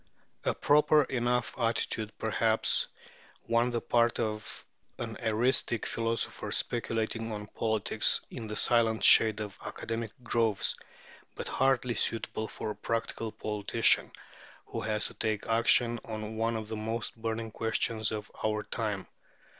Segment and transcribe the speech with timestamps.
[0.45, 2.87] A proper enough attitude, perhaps,
[3.47, 4.65] on the part of
[4.97, 10.75] an eristic philosopher speculating on politics in the silent shade of academic groves,
[11.35, 14.11] but hardly suitable for a practical politician
[14.65, 19.05] who has to take action on one of the most burning questions of our time.